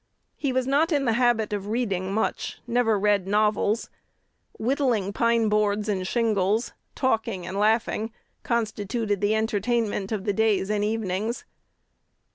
He 0.35 0.51
was 0.51 0.65
not 0.65 0.91
in 0.91 1.05
the 1.05 1.13
habit 1.13 1.53
of 1.53 1.67
reading 1.67 2.11
much, 2.11 2.59
never 2.65 2.97
read 2.97 3.27
novels. 3.27 3.91
Whittling 4.57 5.13
pine 5.13 5.47
boards 5.47 5.87
and 5.87 6.07
shingles, 6.07 6.73
talking 6.95 7.45
and 7.45 7.55
laughing, 7.55 8.11
constituted 8.41 9.21
the 9.21 9.35
entertainment 9.35 10.11
of 10.11 10.25
the 10.25 10.33
days 10.33 10.71
and 10.71 10.83
evenings. 10.83 11.45